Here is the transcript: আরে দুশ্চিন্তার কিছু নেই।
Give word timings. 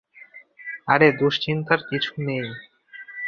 আরে 0.87 1.07
দুশ্চিন্তার 1.19 1.79
কিছু 1.89 2.11
নেই। 2.27 2.45